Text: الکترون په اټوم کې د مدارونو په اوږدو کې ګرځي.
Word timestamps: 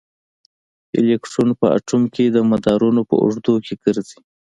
الکترون 0.97 1.49
په 1.59 1.65
اټوم 1.77 2.03
کې 2.13 2.25
د 2.29 2.37
مدارونو 2.51 3.01
په 3.09 3.15
اوږدو 3.23 3.53
کې 3.65 3.73
ګرځي. 3.83 4.19